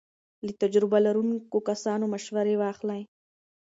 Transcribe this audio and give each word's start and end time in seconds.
له 0.45 0.51
تجربو 0.61 0.97
لرونکو 1.05 1.57
کسانو 1.69 2.05
مشورې 2.13 2.55
واخلئ. 2.61 3.01